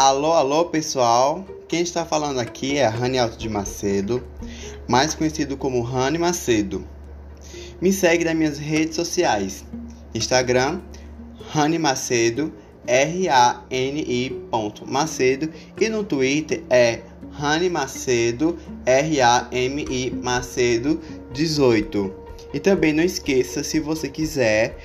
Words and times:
Alô, 0.00 0.32
alô 0.32 0.66
pessoal, 0.66 1.44
quem 1.66 1.80
está 1.80 2.06
falando 2.06 2.38
aqui 2.38 2.78
é 2.78 2.86
Rani 2.86 3.18
Alto 3.18 3.36
de 3.36 3.48
Macedo, 3.48 4.22
mais 4.86 5.12
conhecido 5.12 5.56
como 5.56 5.82
Rani 5.82 6.18
Macedo. 6.18 6.86
Me 7.80 7.92
segue 7.92 8.24
nas 8.24 8.36
minhas 8.36 8.58
redes 8.58 8.94
sociais, 8.94 9.64
Instagram, 10.14 10.82
Rani 11.50 11.80
Macedo, 11.80 12.54
R-A-N-I 12.86 14.40
Macedo 14.86 15.52
e 15.80 15.88
no 15.88 16.04
Twitter 16.04 16.62
é 16.70 17.00
Rani 17.32 17.68
Macedo, 17.68 18.56
R-A-M-I 18.86 20.12
Macedo 20.12 21.00
18. 21.32 22.14
E 22.54 22.60
também 22.60 22.92
não 22.92 23.02
esqueça, 23.02 23.64
se 23.64 23.80
você 23.80 24.08
quiser 24.08 24.78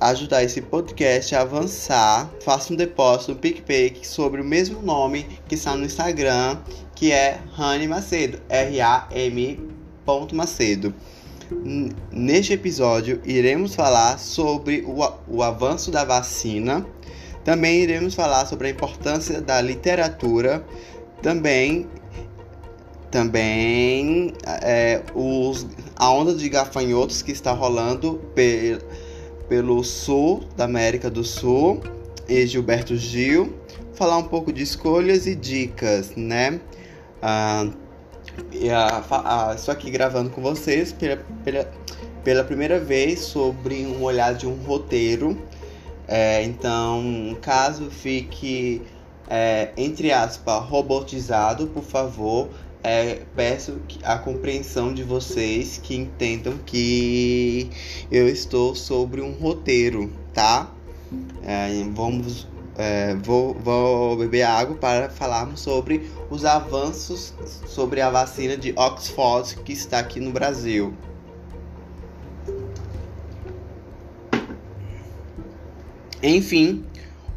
ajudar 0.00 0.42
esse 0.42 0.62
podcast 0.62 1.34
a 1.34 1.42
avançar, 1.42 2.30
faça 2.42 2.72
um 2.72 2.76
depósito 2.76 3.32
no 3.32 3.38
PicPay 3.38 3.98
sobre 4.02 4.40
o 4.40 4.44
mesmo 4.44 4.80
nome 4.80 5.26
que 5.46 5.54
está 5.54 5.76
no 5.76 5.84
Instagram, 5.84 6.58
que 6.94 7.12
é 7.12 7.38
Rani 7.52 7.86
Macedo, 7.86 8.40
R-A-M 8.48 9.60
Macedo. 10.32 10.94
Neste 12.10 12.54
episódio, 12.54 13.20
iremos 13.24 13.74
falar 13.74 14.18
sobre 14.18 14.84
o, 14.86 14.98
o 15.28 15.42
avanço 15.42 15.90
da 15.90 16.04
vacina. 16.04 16.86
Também 17.44 17.80
iremos 17.80 18.14
falar 18.14 18.46
sobre 18.46 18.68
a 18.68 18.70
importância 18.70 19.40
da 19.40 19.60
literatura. 19.60 20.64
Também 21.22 21.86
também 23.10 24.32
é, 24.46 25.02
os, 25.14 25.66
a 25.96 26.10
onda 26.10 26.32
de 26.32 26.48
gafanhotos 26.48 27.22
que 27.22 27.32
está 27.32 27.50
rolando 27.50 28.20
pelo 29.50 29.82
sul 29.82 30.44
da 30.56 30.64
América 30.64 31.10
do 31.10 31.24
Sul 31.24 31.82
e 32.28 32.46
Gilberto 32.46 32.96
Gil, 32.96 33.52
falar 33.94 34.16
um 34.16 34.22
pouco 34.22 34.52
de 34.52 34.62
escolhas 34.62 35.26
e 35.26 35.34
dicas, 35.34 36.14
né? 36.14 36.60
Ah, 37.20 37.68
e 38.52 38.70
a, 38.70 39.02
a, 39.10 39.54
estou 39.56 39.72
aqui 39.72 39.90
gravando 39.90 40.30
com 40.30 40.40
vocês 40.40 40.92
pela, 40.92 41.16
pela, 41.44 41.68
pela 42.22 42.44
primeira 42.44 42.78
vez 42.78 43.18
sobre 43.18 43.84
um 43.84 44.00
olhar 44.04 44.34
de 44.34 44.46
um 44.46 44.54
roteiro. 44.54 45.36
É, 46.06 46.44
então, 46.44 47.36
caso 47.42 47.90
fique, 47.90 48.82
é, 49.28 49.70
entre 49.76 50.12
aspas, 50.12 50.64
robotizado, 50.64 51.66
por 51.66 51.82
favor, 51.82 52.48
é, 52.82 53.22
peço 53.36 53.80
a 54.02 54.18
compreensão 54.18 54.92
de 54.92 55.02
vocês 55.02 55.78
que 55.82 55.94
entendam 55.94 56.58
que 56.64 57.70
eu 58.10 58.28
estou 58.28 58.74
sobre 58.74 59.20
um 59.20 59.32
roteiro, 59.32 60.10
tá? 60.32 60.72
É, 61.42 61.84
vamos, 61.92 62.46
é, 62.78 63.14
vou, 63.16 63.54
vou 63.54 64.16
beber 64.16 64.42
água 64.42 64.76
para 64.76 65.10
falarmos 65.10 65.60
sobre 65.60 66.10
os 66.30 66.44
avanços 66.44 67.34
sobre 67.66 68.00
a 68.00 68.08
vacina 68.08 68.56
de 68.56 68.72
Oxford 68.76 69.56
que 69.56 69.72
está 69.72 69.98
aqui 69.98 70.20
no 70.20 70.30
Brasil. 70.30 70.94
Enfim, 76.22 76.84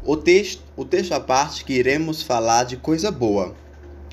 o 0.04 0.16
texto, 0.16 0.62
o 0.76 0.84
texto 0.84 1.12
à 1.12 1.20
parte 1.20 1.64
que 1.64 1.72
iremos 1.72 2.22
falar 2.22 2.64
de 2.64 2.76
coisa 2.76 3.10
boa 3.10 3.54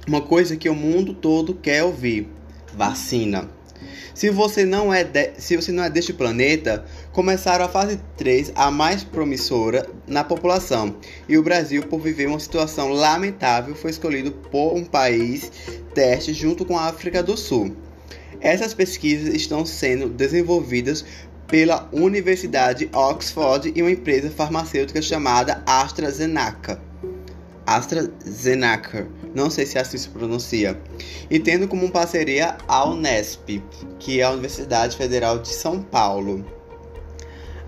uma 0.08 0.22
coisa 0.22 0.56
que 0.56 0.70
o 0.70 0.76
mundo 0.76 1.14
todo 1.14 1.54
quer 1.54 1.84
ouvir: 1.84 2.28
vacina. 2.76 3.50
Se 4.14 4.30
você 4.30 4.66
não 4.66 4.94
é, 4.94 5.04
de, 5.04 5.32
se 5.38 5.56
você 5.56 5.72
não 5.72 5.84
é 5.84 5.90
deste 5.90 6.14
planeta, 6.14 6.86
começaram 7.12 7.66
a 7.66 7.70
fase 7.70 8.00
3, 8.18 8.52
a 8.56 8.70
mais 8.70 9.04
promissora 9.04 9.88
na 10.06 10.24
população. 10.24 10.96
E 11.28 11.38
o 11.38 11.44
Brasil, 11.44 11.84
por 11.84 12.00
viver 12.00 12.28
uma 12.28 12.40
situação 12.40 12.90
lamentável, 12.90 13.74
foi 13.74 13.90
escolhido 13.90 14.32
por 14.32 14.76
um 14.76 14.84
país 14.84 15.52
teste 15.94 16.34
junto 16.34 16.66
com 16.66 16.78
a 16.78 16.88
África 16.88 17.24
do 17.24 17.38
Sul. 17.38 17.76
Essas 18.40 18.74
pesquisas 18.74 19.34
estão 19.34 19.66
sendo 19.66 20.10
desenvolvidas 20.10 21.06
pela 21.48 21.90
Universidade 21.92 22.90
Oxford 22.94 23.72
e 23.76 23.82
uma 23.82 23.92
empresa 23.92 24.30
farmacêutica 24.30 25.02
chamada 25.02 25.62
AstraZeneca. 25.66 26.91
AstraZeneca, 27.76 29.08
não 29.34 29.50
sei 29.50 29.66
se 29.66 29.78
assim 29.78 29.98
se 29.98 30.10
pronuncia, 30.10 30.80
e 31.30 31.40
tendo 31.40 31.68
como 31.68 31.92
parceria 31.92 32.58
a 32.68 32.88
Unesp, 32.90 33.62
que 34.00 34.20
é 34.20 34.24
a 34.24 34.32
Universidade 34.32 34.98
Federal 34.98 35.40
de 35.40 35.50
São 35.50 35.82
Paulo. 35.82 36.46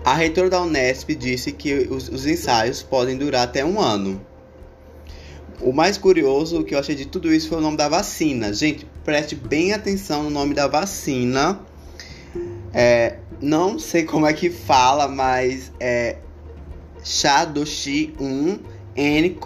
A 0.04 0.14
reitora 0.14 0.50
da 0.50 0.60
Unesp 0.60 1.10
disse 1.14 1.50
que 1.52 1.88
os, 1.90 2.08
os 2.08 2.26
ensaios 2.26 2.82
podem 2.82 3.16
durar 3.16 3.44
até 3.44 3.64
um 3.64 3.80
ano. 3.80 4.20
O 5.60 5.72
mais 5.72 5.96
curioso 5.96 6.62
que 6.62 6.74
eu 6.74 6.78
achei 6.78 6.94
de 6.94 7.06
tudo 7.06 7.32
isso 7.32 7.48
foi 7.48 7.58
o 7.58 7.60
nome 7.60 7.76
da 7.76 7.88
vacina. 7.88 8.52
Gente, 8.52 8.86
preste 9.02 9.34
bem 9.34 9.72
atenção 9.72 10.24
no 10.24 10.30
nome 10.30 10.52
da 10.52 10.66
vacina. 10.66 11.58
É, 12.72 13.16
não 13.40 13.78
sei 13.78 14.04
como 14.04 14.26
é 14.26 14.32
que 14.32 14.50
fala, 14.50 15.08
mas 15.08 15.72
é 15.80 16.18
Shadoshi 17.02 18.14
1 18.18 18.73
N 18.96 19.38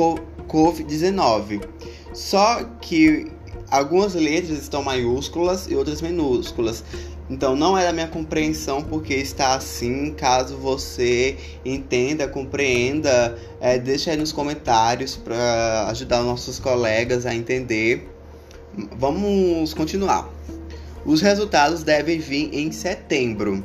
Covid-19. 0.48 1.62
Só 2.12 2.64
que 2.80 3.30
algumas 3.70 4.14
letras 4.14 4.58
estão 4.58 4.82
maiúsculas 4.82 5.66
e 5.68 5.74
outras 5.74 6.00
minúsculas. 6.02 6.84
Então 7.30 7.54
não 7.54 7.76
é 7.76 7.84
da 7.84 7.92
minha 7.92 8.08
compreensão 8.08 8.82
porque 8.82 9.14
está 9.14 9.54
assim. 9.54 10.12
Caso 10.14 10.56
você 10.56 11.36
entenda, 11.64 12.26
compreenda, 12.26 13.36
é, 13.60 13.78
deixa 13.78 14.10
aí 14.10 14.16
nos 14.16 14.32
comentários 14.32 15.16
para 15.16 15.88
ajudar 15.90 16.22
nossos 16.22 16.58
colegas 16.58 17.26
a 17.26 17.34
entender. 17.34 18.08
Vamos 18.96 19.74
continuar. 19.74 20.28
Os 21.04 21.20
resultados 21.20 21.82
devem 21.82 22.18
vir 22.18 22.50
em 22.52 22.72
setembro. 22.72 23.62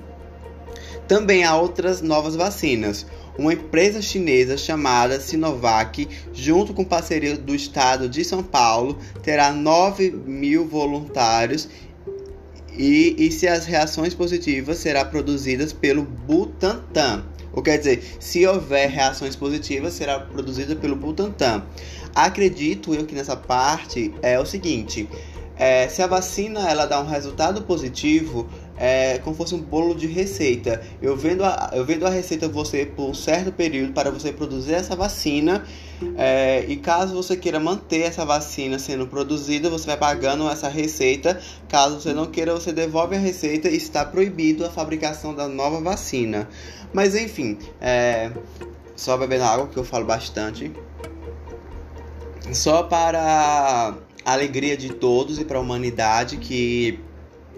Também 1.07 1.43
há 1.43 1.55
outras 1.55 2.01
novas 2.01 2.35
vacinas 2.35 3.05
uma 3.37 3.53
empresa 3.53 4.01
chinesa 4.01 4.57
chamada 4.57 5.19
Sinovac, 5.19 6.07
junto 6.33 6.73
com 6.73 6.83
parceria 6.83 7.35
do 7.37 7.55
estado 7.55 8.07
de 8.07 8.23
São 8.23 8.43
Paulo, 8.43 8.97
terá 9.21 9.51
9 9.51 10.11
mil 10.11 10.67
voluntários 10.67 11.67
e, 12.77 13.15
e 13.17 13.31
se 13.31 13.47
as 13.47 13.65
reações 13.65 14.13
positivas 14.13 14.77
será 14.77 15.05
produzidas 15.05 15.73
pelo 15.73 16.03
Butantan. 16.03 17.23
Ou 17.51 17.61
quer 17.61 17.77
dizer, 17.77 18.03
se 18.19 18.45
houver 18.47 18.89
reações 18.89 19.35
positivas, 19.35 19.93
será 19.93 20.19
produzida 20.19 20.75
pelo 20.75 20.95
Butantan. 20.95 21.63
Acredito 22.15 22.93
eu 22.93 23.05
que 23.05 23.13
nessa 23.13 23.35
parte 23.35 24.13
é 24.23 24.39
o 24.39 24.45
seguinte: 24.45 25.07
é, 25.55 25.87
se 25.87 26.01
a 26.01 26.07
vacina 26.07 26.67
ela 26.67 26.85
dá 26.85 26.99
um 26.99 27.07
resultado 27.07 27.61
positivo, 27.61 28.49
é 28.77 29.19
como 29.19 29.35
fosse 29.35 29.53
um 29.53 29.61
bolo 29.61 29.93
de 29.93 30.07
receita. 30.07 30.81
Eu 31.01 31.15
vendo 31.15 31.43
a, 31.43 31.71
eu 31.73 31.85
vendo 31.85 32.05
a 32.05 32.09
receita 32.09 32.47
você 32.47 32.85
por 32.85 33.09
um 33.09 33.13
certo 33.13 33.51
período 33.51 33.93
para 33.93 34.09
você 34.09 34.31
produzir 34.31 34.73
essa 34.73 34.95
vacina. 34.95 35.63
É, 36.17 36.65
e 36.67 36.75
caso 36.77 37.13
você 37.13 37.37
queira 37.37 37.59
manter 37.59 38.01
essa 38.01 38.25
vacina 38.25 38.77
sendo 38.77 39.07
produzida, 39.07 39.69
você 39.69 39.87
vai 39.87 39.97
pagando 39.97 40.49
essa 40.49 40.67
receita. 40.67 41.39
Caso 41.69 41.99
você 41.99 42.13
não 42.13 42.25
queira, 42.25 42.53
você 42.53 42.73
devolve 42.73 43.15
a 43.15 43.19
receita 43.19 43.69
e 43.69 43.77
está 43.77 44.03
proibido 44.03 44.65
a 44.65 44.69
fabricação 44.69 45.33
da 45.33 45.47
nova 45.47 45.79
vacina. 45.79 46.49
Mas 46.91 47.15
enfim, 47.15 47.57
é, 47.79 48.31
só 48.95 49.17
bebendo 49.17 49.43
água 49.43 49.67
que 49.67 49.77
eu 49.77 49.83
falo 49.83 50.05
bastante. 50.05 50.71
Só 52.51 52.83
para 52.83 53.95
a 54.25 54.33
alegria 54.33 54.75
de 54.75 54.89
todos 54.93 55.39
e 55.39 55.45
para 55.45 55.57
a 55.57 55.61
humanidade 55.61 56.37
que 56.37 56.99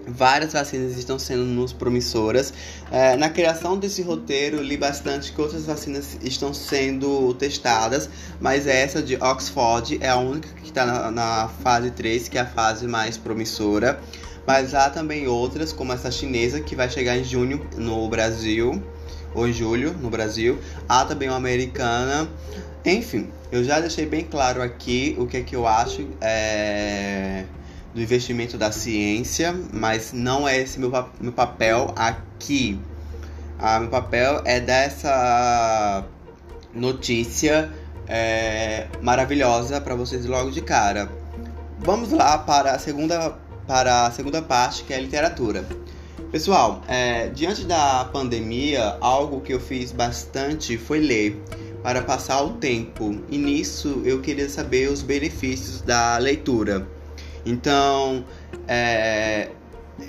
Várias 0.07 0.53
vacinas 0.53 0.97
estão 0.97 1.17
sendo 1.17 1.43
nos 1.43 1.73
promissoras. 1.73 2.53
É, 2.91 3.15
na 3.15 3.29
criação 3.29 3.77
desse 3.77 4.03
roteiro, 4.03 4.61
li 4.61 4.77
bastante 4.77 5.31
que 5.31 5.41
outras 5.41 5.65
vacinas 5.65 6.17
estão 6.21 6.53
sendo 6.53 7.33
testadas, 7.33 8.07
mas 8.39 8.67
essa 8.67 9.01
de 9.01 9.15
Oxford 9.15 9.97
é 10.01 10.09
a 10.09 10.17
única 10.17 10.49
que 10.61 10.67
está 10.67 10.85
na, 10.85 11.11
na 11.11 11.49
fase 11.63 11.89
3, 11.89 12.29
que 12.29 12.37
é 12.37 12.41
a 12.41 12.45
fase 12.45 12.87
mais 12.87 13.17
promissora. 13.17 13.99
Mas 14.45 14.75
há 14.75 14.91
também 14.91 15.27
outras, 15.27 15.73
como 15.73 15.91
essa 15.91 16.11
chinesa, 16.11 16.61
que 16.61 16.75
vai 16.75 16.87
chegar 16.87 17.17
em 17.17 17.23
junho 17.23 17.65
no 17.75 18.07
Brasil, 18.07 18.83
ou 19.33 19.47
em 19.47 19.53
julho 19.53 19.93
no 19.93 20.09
Brasil. 20.11 20.59
Há 20.87 21.03
também 21.05 21.29
uma 21.29 21.37
americana. 21.37 22.29
Enfim, 22.85 23.31
eu 23.51 23.63
já 23.63 23.79
deixei 23.79 24.05
bem 24.05 24.23
claro 24.23 24.61
aqui 24.61 25.15
o 25.17 25.25
que 25.25 25.37
é 25.37 25.41
que 25.41 25.55
eu 25.55 25.65
acho. 25.65 26.07
É 26.21 27.45
do 27.95 28.01
investimento 28.01 28.57
da 28.57 28.73
ciência, 28.73 29.55
mas 29.71 30.11
não 30.11 30.45
é 30.45 30.59
esse 30.59 30.77
meu, 30.77 30.91
meu 31.21 31.31
papel 31.31 31.93
aqui. 31.95 32.77
Ah, 33.57 33.79
meu 33.79 33.89
papel 33.89 34.41
é 34.43 34.59
dessa 34.59 36.03
notícia 36.73 37.71
é, 38.05 38.87
maravilhosa 39.01 39.79
para 39.79 39.95
vocês 39.95 40.25
logo 40.25 40.51
de 40.51 40.61
cara. 40.61 41.09
Vamos 41.79 42.11
lá 42.11 42.37
para 42.37 42.73
a 42.73 42.79
segunda, 42.79 43.33
para 43.65 44.07
a 44.07 44.11
segunda 44.11 44.41
parte, 44.41 44.83
que 44.83 44.93
é 44.93 44.97
a 44.97 44.99
literatura. 44.99 45.65
Pessoal, 46.33 46.81
é, 46.89 47.29
diante 47.29 47.63
da 47.63 48.03
pandemia, 48.11 48.97
algo 48.99 49.39
que 49.39 49.53
eu 49.53 49.59
fiz 49.59 49.93
bastante 49.93 50.77
foi 50.77 50.99
ler. 50.99 51.41
para 51.81 52.01
passar 52.01 52.41
o 52.41 52.53
tempo. 52.53 53.21
E 53.29 53.37
nisso 53.37 54.01
eu 54.03 54.19
queria 54.19 54.49
saber 54.49 54.89
os 54.89 55.03
benefícios 55.03 55.81
da 55.81 56.17
leitura. 56.17 56.94
Então, 57.45 58.25
é, 58.67 59.49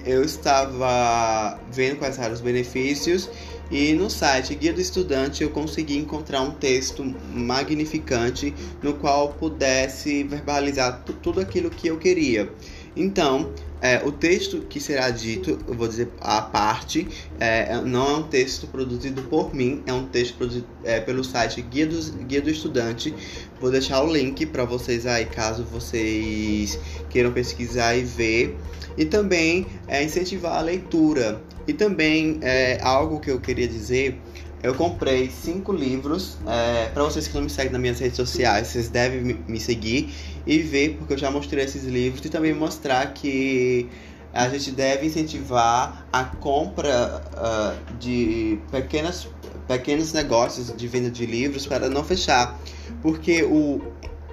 eu 0.04 0.24
estava 0.24 1.58
vendo 1.70 1.96
quais 1.96 2.18
eram 2.18 2.34
os 2.34 2.40
benefícios 2.40 3.28
e 3.70 3.92
no 3.94 4.08
site 4.08 4.54
Guia 4.54 4.72
do 4.72 4.80
Estudante 4.80 5.42
eu 5.42 5.50
consegui 5.50 5.96
encontrar 5.96 6.40
um 6.40 6.52
texto 6.52 7.04
magnificante 7.32 8.54
no 8.82 8.94
qual 8.94 9.30
pudesse 9.34 10.22
verbalizar 10.24 11.02
tudo 11.22 11.40
aquilo 11.40 11.68
que 11.70 11.88
eu 11.88 11.98
queria. 11.98 12.50
Então, 12.96 13.52
é, 13.80 14.02
o 14.04 14.10
texto 14.10 14.60
que 14.68 14.80
será 14.80 15.10
dito, 15.10 15.58
eu 15.68 15.74
vou 15.74 15.86
dizer 15.86 16.08
a 16.20 16.40
parte, 16.40 17.06
é, 17.38 17.78
não 17.82 18.08
é 18.08 18.16
um 18.16 18.22
texto 18.22 18.66
produzido 18.66 19.22
por 19.22 19.54
mim, 19.54 19.82
é 19.86 19.92
um 19.92 20.06
texto 20.06 20.36
produzido 20.36 20.66
é, 20.82 21.00
pelo 21.00 21.22
site 21.22 21.60
Guia 21.60 21.86
do, 21.86 22.00
Guia 22.24 22.40
do 22.40 22.50
Estudante. 22.50 23.14
Vou 23.60 23.70
deixar 23.70 24.02
o 24.02 24.12
link 24.12 24.46
para 24.46 24.64
vocês 24.64 25.06
aí, 25.06 25.26
caso 25.26 25.62
vocês 25.64 26.78
queiram 27.10 27.32
pesquisar 27.32 27.94
e 27.96 28.02
ver. 28.02 28.56
E 28.96 29.04
também 29.04 29.66
é, 29.86 30.02
incentivar 30.02 30.56
a 30.56 30.60
leitura. 30.62 31.40
E 31.68 31.72
também 31.72 32.38
é, 32.42 32.78
algo 32.82 33.20
que 33.20 33.30
eu 33.30 33.40
queria 33.40 33.68
dizer 33.68 34.18
eu 34.62 34.74
comprei 34.74 35.30
cinco 35.30 35.72
livros. 35.72 36.38
É, 36.46 36.88
para 36.88 37.04
vocês 37.04 37.28
que 37.28 37.34
não 37.34 37.42
me 37.42 37.50
seguem 37.50 37.70
nas 37.70 37.80
minhas 37.80 38.00
redes 38.00 38.16
sociais, 38.16 38.68
vocês 38.68 38.88
devem 38.88 39.38
me 39.46 39.60
seguir 39.60 40.12
e 40.46 40.58
ver, 40.58 40.96
porque 40.98 41.14
eu 41.14 41.18
já 41.18 41.30
mostrei 41.30 41.64
esses 41.64 41.84
livros 41.84 42.24
e 42.24 42.28
também 42.28 42.54
mostrar 42.54 43.12
que 43.12 43.88
a 44.32 44.48
gente 44.48 44.70
deve 44.70 45.06
incentivar 45.06 46.06
a 46.12 46.24
compra 46.24 47.22
uh, 47.32 47.98
de 47.98 48.58
pequenas, 48.70 49.28
pequenos 49.66 50.12
negócios 50.12 50.72
de 50.76 50.86
venda 50.86 51.10
de 51.10 51.26
livros 51.26 51.66
para 51.66 51.88
não 51.88 52.04
fechar. 52.04 52.56
Porque 53.02 53.42
o 53.42 53.80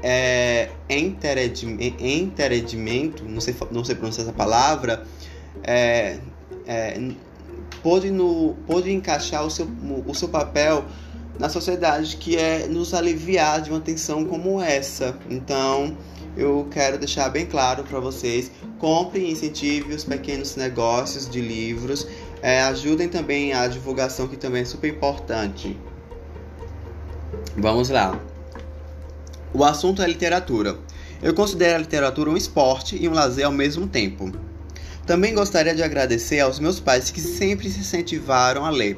é, 0.04 0.70
enteredimento, 0.90 3.24
não 3.24 3.40
sei, 3.40 3.56
não 3.72 3.86
sei 3.86 3.96
pronunciar 3.96 4.28
essa 4.28 4.36
palavra, 4.36 5.06
é, 5.64 6.20
é, 6.68 7.00
pode, 7.82 8.12
no, 8.12 8.56
pode 8.68 8.92
encaixar 8.92 9.46
o 9.46 9.50
seu, 9.50 9.66
o 10.06 10.14
seu 10.14 10.28
papel 10.28 10.84
na 11.40 11.50
sociedade, 11.50 12.18
que 12.18 12.38
é 12.38 12.68
nos 12.68 12.94
aliviar 12.94 13.62
de 13.62 13.70
uma 13.70 13.80
tensão 13.80 14.26
como 14.26 14.62
essa. 14.62 15.18
Então, 15.30 15.98
eu 16.38 16.68
quero 16.72 16.98
deixar 16.98 17.30
bem 17.30 17.46
claro 17.46 17.84
para 17.84 18.00
vocês: 18.00 18.52
compre 18.80 19.22
e 19.22 19.32
incentive 19.32 19.94
os 19.94 20.04
pequenos 20.04 20.56
negócios 20.56 21.30
de 21.30 21.42
livros, 21.42 22.08
é, 22.42 22.62
ajudem 22.64 23.08
também 23.08 23.54
a 23.54 23.68
divulgação, 23.68 24.28
que 24.28 24.38
também 24.38 24.62
é 24.62 24.66
super 24.66 24.90
importante. 24.90 25.78
Vamos 27.56 27.90
lá. 27.90 28.20
O 29.54 29.64
assunto 29.64 30.02
é 30.02 30.08
literatura. 30.08 30.78
Eu 31.22 31.34
considero 31.34 31.76
a 31.76 31.80
literatura 31.80 32.30
um 32.30 32.36
esporte 32.36 32.98
e 33.02 33.08
um 33.08 33.14
lazer 33.14 33.46
ao 33.46 33.52
mesmo 33.52 33.88
tempo. 33.88 34.32
Também 35.06 35.34
gostaria 35.34 35.76
de 35.76 35.84
agradecer 35.84 36.40
aos 36.40 36.60
meus 36.60 36.80
pais 36.80 37.12
que 37.12 37.22
sempre 37.22 37.70
se 37.70 37.80
incentivaram 37.80 38.66
a 38.66 38.70
ler. 38.70 38.98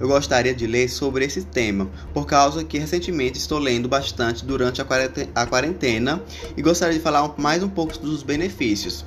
Eu 0.00 0.08
gostaria 0.08 0.54
de 0.54 0.66
ler 0.66 0.88
sobre 0.88 1.26
esse 1.26 1.42
tema, 1.42 1.90
por 2.14 2.26
causa 2.26 2.64
que 2.64 2.78
recentemente 2.78 3.38
estou 3.38 3.58
lendo 3.58 3.86
bastante 3.86 4.46
durante 4.46 4.80
a 4.80 5.46
quarentena 5.46 6.22
e 6.56 6.62
gostaria 6.62 6.96
de 6.96 7.04
falar 7.04 7.34
mais 7.36 7.62
um 7.62 7.68
pouco 7.68 7.98
dos 7.98 8.22
benefícios. 8.22 9.04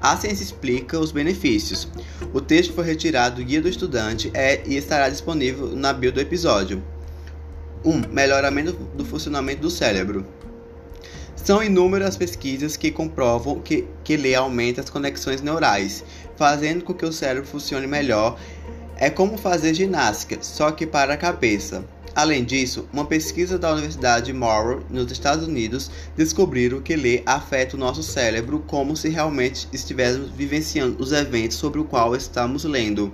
A 0.00 0.16
ciência 0.16 0.44
explica 0.44 1.00
os 1.00 1.10
benefícios. 1.10 1.88
O 2.32 2.40
texto 2.40 2.72
foi 2.74 2.84
retirado 2.84 3.36
do 3.36 3.44
Guia 3.44 3.60
do 3.60 3.68
Estudante 3.68 4.30
é, 4.34 4.62
e 4.64 4.76
estará 4.76 5.08
disponível 5.08 5.74
na 5.74 5.92
bio 5.92 6.12
do 6.12 6.20
episódio. 6.20 6.80
1. 7.84 7.90
Um, 7.90 8.02
melhoramento 8.08 8.72
do 8.72 9.04
funcionamento 9.04 9.62
do 9.62 9.70
cérebro. 9.70 10.24
São 11.34 11.62
inúmeras 11.62 12.16
pesquisas 12.16 12.76
que 12.76 12.90
comprovam 12.90 13.60
que, 13.60 13.86
que 14.02 14.16
ler 14.16 14.34
aumenta 14.34 14.80
as 14.80 14.90
conexões 14.90 15.40
neurais, 15.40 16.04
fazendo 16.36 16.82
com 16.82 16.92
que 16.92 17.04
o 17.04 17.12
cérebro 17.12 17.48
funcione 17.48 17.86
melhor. 17.86 18.38
É 18.98 19.10
como 19.10 19.36
fazer 19.36 19.74
ginástica, 19.74 20.38
só 20.40 20.70
que 20.70 20.86
para 20.86 21.12
a 21.12 21.18
cabeça. 21.18 21.84
Além 22.14 22.42
disso, 22.42 22.88
uma 22.90 23.04
pesquisa 23.04 23.58
da 23.58 23.70
Universidade 23.70 24.32
Morrow, 24.32 24.80
nos 24.88 25.12
Estados 25.12 25.46
Unidos, 25.46 25.90
descobriu 26.16 26.80
que 26.80 26.96
ler 26.96 27.22
afeta 27.26 27.76
o 27.76 27.78
nosso 27.78 28.02
cérebro 28.02 28.64
como 28.66 28.96
se 28.96 29.10
realmente 29.10 29.68
estivéssemos 29.70 30.30
vivenciando 30.30 30.96
os 30.98 31.12
eventos 31.12 31.58
sobre 31.58 31.78
o 31.78 31.84
qual 31.84 32.16
estamos 32.16 32.64
lendo. 32.64 33.12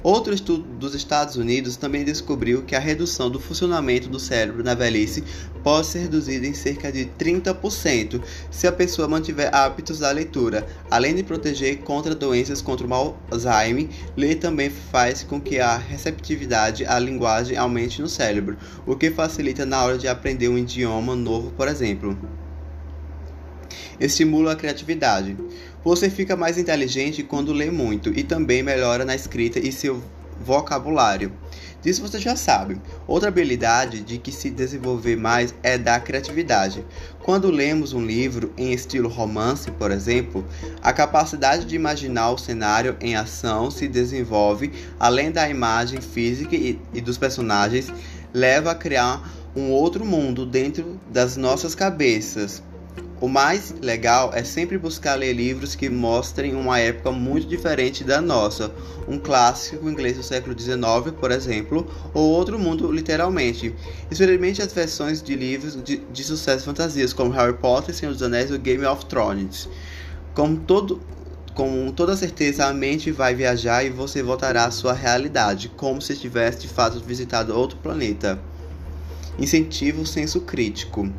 Outro 0.00 0.32
estudo 0.32 0.62
dos 0.78 0.94
Estados 0.94 1.34
Unidos 1.34 1.76
também 1.76 2.04
descobriu 2.04 2.62
que 2.62 2.76
a 2.76 2.78
redução 2.78 3.28
do 3.28 3.40
funcionamento 3.40 4.08
do 4.08 4.20
cérebro 4.20 4.62
na 4.62 4.72
velhice 4.72 5.24
pode 5.64 5.88
ser 5.88 5.98
reduzida 5.98 6.46
em 6.46 6.54
cerca 6.54 6.92
de 6.92 7.06
30% 7.18 8.22
se 8.48 8.68
a 8.68 8.72
pessoa 8.72 9.08
mantiver 9.08 9.52
hábitos 9.52 9.98
da 9.98 10.12
leitura. 10.12 10.64
Além 10.88 11.16
de 11.16 11.24
proteger 11.24 11.78
contra 11.78 12.14
doenças 12.14 12.62
contra 12.62 12.86
o 12.86 13.16
Alzheimer, 13.28 13.88
ler 14.16 14.36
também 14.36 14.70
faz 14.70 15.24
com 15.24 15.40
que 15.40 15.58
a 15.58 15.76
receptividade 15.76 16.86
à 16.86 16.96
linguagem 17.00 17.56
aumente 17.56 18.00
no 18.00 18.08
cérebro, 18.08 18.56
o 18.86 18.94
que 18.94 19.10
facilita 19.10 19.66
na 19.66 19.82
hora 19.82 19.98
de 19.98 20.06
aprender 20.06 20.48
um 20.48 20.56
idioma 20.56 21.16
novo, 21.16 21.50
por 21.50 21.66
exemplo. 21.66 22.16
Estimula 23.98 24.52
a 24.52 24.56
criatividade. 24.56 25.36
Você 25.84 26.10
fica 26.10 26.36
mais 26.36 26.58
inteligente 26.58 27.22
quando 27.22 27.52
lê 27.52 27.70
muito 27.70 28.10
e 28.10 28.22
também 28.22 28.62
melhora 28.62 29.04
na 29.04 29.14
escrita 29.14 29.58
e 29.58 29.70
seu 29.70 30.02
vocabulário. 30.40 31.32
Disso 31.80 32.02
você 32.02 32.18
já 32.18 32.34
sabe. 32.34 32.80
Outra 33.06 33.28
habilidade 33.28 34.00
de 34.00 34.18
que 34.18 34.32
se 34.32 34.50
desenvolver 34.50 35.16
mais 35.16 35.54
é 35.62 35.78
da 35.78 36.00
criatividade. 36.00 36.84
Quando 37.20 37.50
lemos 37.50 37.92
um 37.92 38.04
livro 38.04 38.52
em 38.56 38.72
estilo 38.72 39.08
romance, 39.08 39.70
por 39.70 39.92
exemplo, 39.92 40.44
a 40.82 40.92
capacidade 40.92 41.64
de 41.64 41.76
imaginar 41.76 42.30
o 42.30 42.38
cenário 42.38 42.96
em 43.00 43.14
ação 43.14 43.70
se 43.70 43.86
desenvolve, 43.86 44.72
além 44.98 45.30
da 45.30 45.48
imagem 45.48 46.00
física 46.00 46.56
e, 46.56 46.80
e 46.92 47.00
dos 47.00 47.16
personagens, 47.16 47.92
leva 48.34 48.72
a 48.72 48.74
criar 48.74 49.22
um 49.54 49.70
outro 49.70 50.04
mundo 50.04 50.44
dentro 50.44 51.00
das 51.10 51.36
nossas 51.36 51.74
cabeças. 51.74 52.62
O 53.20 53.26
mais 53.26 53.74
legal 53.82 54.30
é 54.32 54.44
sempre 54.44 54.78
buscar 54.78 55.16
ler 55.16 55.32
livros 55.32 55.74
que 55.74 55.90
mostrem 55.90 56.54
uma 56.54 56.78
época 56.78 57.10
muito 57.10 57.48
diferente 57.48 58.04
da 58.04 58.20
nossa, 58.20 58.70
um 59.08 59.18
clássico 59.18 59.90
inglês 59.90 60.16
do 60.16 60.22
século 60.22 60.56
XIX, 60.56 61.12
por 61.18 61.32
exemplo, 61.32 61.84
ou 62.14 62.30
outro 62.30 62.56
mundo 62.60 62.92
literalmente. 62.92 63.74
Experimente 64.08 64.62
as 64.62 64.72
versões 64.72 65.20
de 65.20 65.34
livros 65.34 65.82
de, 65.82 65.96
de 65.96 66.22
sucesso 66.22 66.64
fantasias 66.64 67.12
como 67.12 67.32
Harry 67.32 67.54
Potter, 67.54 67.92
Senhor 67.92 68.12
dos 68.12 68.22
Anéis 68.22 68.52
e 68.52 68.58
Game 68.58 68.86
of 68.86 69.04
Thrones. 69.06 69.68
Com 70.32 70.54
todo 70.54 71.00
com 71.56 71.90
toda 71.90 72.16
certeza 72.16 72.66
a 72.66 72.72
mente 72.72 73.10
vai 73.10 73.34
viajar 73.34 73.82
e 73.82 73.90
você 73.90 74.22
voltará 74.22 74.66
à 74.66 74.70
sua 74.70 74.92
realidade, 74.92 75.68
como 75.70 76.00
se 76.00 76.14
tivesse 76.14 76.60
de 76.60 76.68
fato 76.68 77.00
visitado 77.00 77.52
outro 77.52 77.78
planeta. 77.78 78.38
Incentivo 79.36 80.02
o 80.02 80.06
senso 80.06 80.42
crítico 80.42 81.10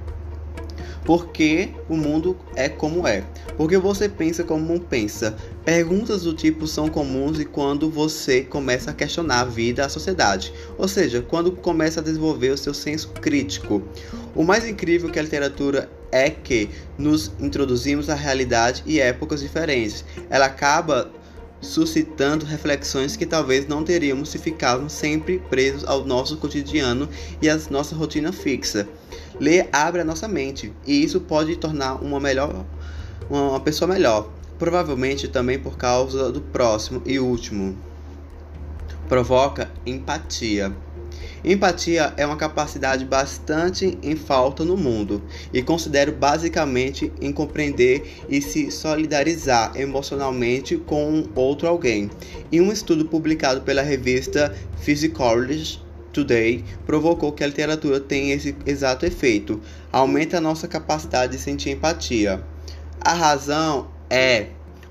porque 1.05 1.69
o 1.87 1.95
mundo 1.95 2.37
é 2.55 2.69
como 2.69 3.07
é. 3.07 3.23
Porque 3.57 3.77
você 3.77 4.07
pensa 4.07 4.43
como 4.43 4.79
pensa. 4.79 5.35
Perguntas 5.65 6.23
do 6.23 6.33
tipo 6.33 6.67
são 6.67 6.89
comuns 6.89 7.39
e 7.39 7.45
quando 7.45 7.89
você 7.89 8.41
começa 8.41 8.91
a 8.91 8.93
questionar 8.93 9.41
a 9.41 9.45
vida, 9.45 9.85
a 9.85 9.89
sociedade, 9.89 10.53
ou 10.77 10.87
seja, 10.87 11.21
quando 11.21 11.51
começa 11.51 11.99
a 11.99 12.03
desenvolver 12.03 12.49
o 12.49 12.57
seu 12.57 12.73
senso 12.73 13.09
crítico. 13.09 13.81
O 14.35 14.43
mais 14.43 14.67
incrível 14.67 15.09
que 15.09 15.19
a 15.19 15.23
literatura 15.23 15.89
é 16.11 16.29
que 16.29 16.69
nos 16.97 17.31
introduzimos 17.39 18.09
a 18.09 18.15
realidade 18.15 18.83
e 18.85 18.99
épocas 18.99 19.41
diferentes. 19.41 20.03
Ela 20.29 20.45
acaba 20.45 21.11
suscitando 21.61 22.45
reflexões 22.45 23.15
que 23.15 23.25
talvez 23.25 23.67
não 23.67 23.83
teríamos 23.83 24.29
se 24.29 24.37
ficarmos 24.37 24.93
sempre 24.93 25.39
presos 25.49 25.83
ao 25.83 26.05
nosso 26.05 26.37
cotidiano 26.37 27.09
e 27.41 27.49
à 27.49 27.59
nossa 27.69 27.95
rotina 27.95 28.31
fixa. 28.31 28.87
Ler 29.39 29.69
abre 29.71 30.01
a 30.01 30.05
nossa 30.05 30.27
mente 30.27 30.73
e 30.85 31.03
isso 31.03 31.21
pode 31.21 31.55
tornar 31.55 32.03
uma 32.03 32.19
melhor 32.19 32.65
uma 33.29 33.59
pessoa 33.59 33.87
melhor, 33.87 34.29
provavelmente 34.57 35.27
também 35.27 35.59
por 35.59 35.77
causa 35.77 36.31
do 36.31 36.41
próximo 36.41 37.01
e 37.05 37.19
último. 37.19 37.77
Provoca 39.07 39.71
empatia. 39.85 40.75
Empatia 41.43 42.13
é 42.17 42.25
uma 42.25 42.35
capacidade 42.35 43.05
bastante 43.05 43.97
em 44.03 44.15
falta 44.15 44.65
no 44.65 44.75
mundo 44.75 45.21
e 45.53 45.61
considero 45.61 46.11
basicamente 46.11 47.11
em 47.21 47.31
compreender 47.31 48.25
e 48.27 48.41
se 48.41 48.69
solidarizar 48.71 49.71
emocionalmente 49.75 50.75
com 50.75 51.27
outro 51.33 51.67
alguém. 51.67 52.09
Em 52.51 52.59
um 52.59 52.71
estudo 52.71 53.05
publicado 53.05 53.61
pela 53.61 53.81
revista 53.81 54.53
Psychology 54.81 55.79
Today 56.11 56.63
provocou 56.85 57.31
que 57.31 57.43
a 57.43 57.47
literatura 57.47 57.99
tem 57.99 58.31
esse 58.31 58.55
exato 58.65 59.05
efeito, 59.05 59.61
aumenta 59.91 60.37
a 60.37 60.41
nossa 60.41 60.67
capacidade 60.67 61.33
de 61.33 61.41
sentir 61.41 61.71
empatia. 61.71 62.43
A 63.01 63.13
razão 63.13 63.89
é 64.09 64.47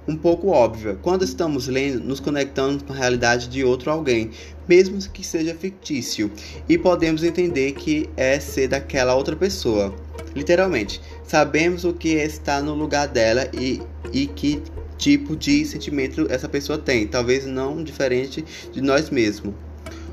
um 0.09 0.17
pouco 0.17 0.49
óbvia. 0.49 0.99
Quando 1.03 1.23
estamos 1.23 1.69
lendo, 1.69 2.03
nos 2.03 2.19
conectamos 2.19 2.83
com 2.83 2.93
a 2.95 2.97
realidade 2.97 3.49
de 3.49 3.63
outro 3.63 3.91
alguém, 3.91 4.31
mesmo 4.67 4.99
que 5.11 5.23
seja 5.23 5.55
fictício, 5.55 6.31
e 6.67 6.79
podemos 6.79 7.23
entender 7.23 7.73
que 7.73 8.09
é 8.17 8.41
ser 8.41 8.69
daquela 8.69 9.15
outra 9.15 9.37
pessoa. 9.37 9.95
Literalmente, 10.35 11.01
sabemos 11.25 11.85
o 11.85 11.93
que 11.93 12.11
está 12.11 12.63
no 12.63 12.75
lugar 12.75 13.09
dela 13.09 13.51
e, 13.53 13.83
e 14.13 14.27
que 14.27 14.63
tipo 14.97 15.37
de 15.37 15.65
sentimento 15.65 16.27
essa 16.31 16.49
pessoa 16.49 16.79
tem, 16.79 17.07
talvez 17.07 17.47
não 17.47 17.83
diferente 17.83 18.45
de 18.73 18.81
nós 18.81 19.11
mesmos. 19.11 19.55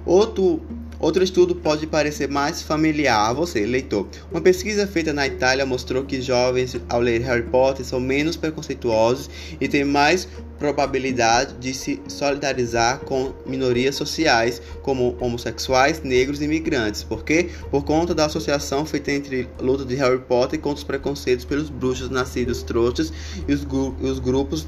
Outro 0.06 0.62
Outro 1.06 1.24
estudo 1.24 1.54
pode 1.54 1.86
parecer 1.86 2.28
mais 2.28 2.64
familiar 2.64 3.30
a 3.30 3.32
você, 3.32 3.64
leitor. 3.64 4.08
Uma 4.32 4.42
pesquisa 4.42 4.88
feita 4.88 5.14
na 5.14 5.28
Itália 5.28 5.64
mostrou 5.64 6.04
que 6.04 6.20
jovens, 6.20 6.76
ao 6.90 7.00
ler 7.00 7.22
Harry 7.22 7.44
Potter, 7.44 7.86
são 7.86 8.00
menos 8.00 8.36
preconceituosos 8.36 9.30
e 9.62 9.68
têm 9.68 9.86
mais 9.86 10.28
probabilidade 10.58 11.54
de 11.60 11.76
se 11.76 12.02
solidarizar 12.08 13.02
com 13.02 13.36
minorias 13.46 13.94
sociais, 13.94 14.60
como 14.82 15.16
homossexuais, 15.20 16.02
negros 16.02 16.42
e 16.42 16.46
imigrantes. 16.46 17.04
Por 17.04 17.24
quê? 17.24 17.52
Por 17.70 17.86
conta 17.86 18.16
da 18.16 18.26
associação 18.26 18.84
feita 18.84 19.12
entre 19.12 19.48
a 19.60 19.62
luta 19.62 19.86
de 19.86 19.94
Harry 19.94 20.22
Potter 20.22 20.60
contra 20.60 20.80
os 20.80 20.84
preconceitos 20.84 21.46
pelos 21.46 21.70
bruxos 21.70 22.10
nascidos 22.10 22.64
trouxas 22.64 23.14
e 23.48 23.54
os, 23.54 23.64
os 24.02 24.18
grupos 24.18 24.66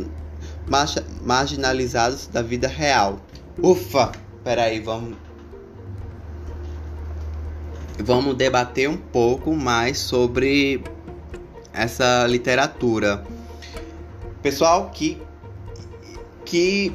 marginalizados 1.23 2.27
da 2.27 2.43
vida 2.43 2.67
real. 2.67 3.25
Ufa! 3.59 4.11
Peraí, 4.43 4.79
vamos 4.79 5.26
vamos 7.99 8.35
debater 8.35 8.89
um 8.89 8.97
pouco 8.97 9.53
mais 9.55 9.97
sobre 9.97 10.83
essa 11.73 12.25
literatura. 12.27 13.23
Pessoal 14.41 14.89
que 14.93 15.21
que 16.45 16.93